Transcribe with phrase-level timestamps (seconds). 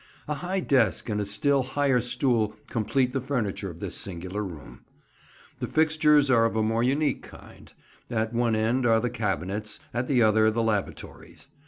[0.27, 4.81] A high desk and a still higher stool complete the furniture of this singular room.
[5.59, 7.71] The fixtures are of a more unique kind;
[8.09, 11.49] at one end are the cabinets, at the other the lavatories.